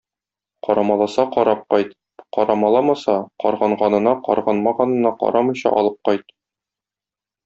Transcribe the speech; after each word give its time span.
Карамаласа 0.67 1.25
карап 1.33 1.59
кайт, 1.73 1.91
карамаламаса 2.37 3.17
карганганына, 3.43 4.13
карганмаганына 4.29 5.13
карамыйча 5.21 5.75
алып 5.83 6.01
кайт. 6.11 6.35